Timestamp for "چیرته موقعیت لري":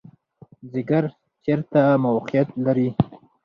1.43-2.89